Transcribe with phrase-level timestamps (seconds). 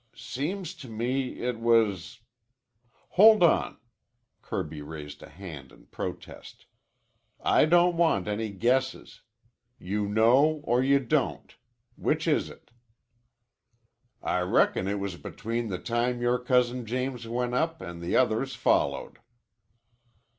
[0.15, 2.21] "Seems to me it was"
[3.17, 3.77] "Hold on."
[4.41, 6.65] Kirby raised a hand in protest.
[7.39, 9.21] "I don't want any guesses.
[9.77, 11.55] You know or you don't.
[11.97, 12.71] Which is it?"
[14.23, 18.55] "I reckon it was between the time yore cousin James went up an' the others
[18.55, 19.19] followed."